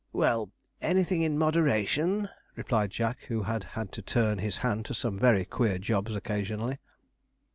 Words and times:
'Well, 0.11 0.49
anything 0.81 1.21
in 1.21 1.37
moderation,' 1.37 2.27
replied 2.55 2.89
Jack, 2.89 3.25
who 3.25 3.43
had 3.43 3.63
had 3.63 3.91
to 3.91 4.01
turn 4.01 4.39
his 4.39 4.57
hand 4.65 4.83
to 4.85 4.95
some 4.95 5.19
very 5.19 5.45
queer 5.45 5.77
jobs 5.77 6.15
occasionally. 6.15 6.79